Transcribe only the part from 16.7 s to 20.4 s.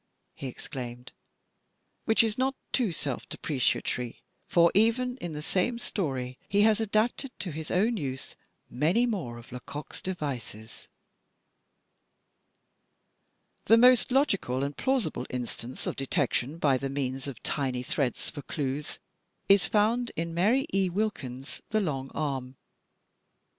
the means of tiny threads for clues is found in